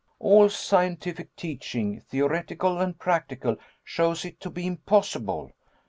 [0.17, 5.51] "All scientific teaching, theoretical and practical, shows it to be impossible."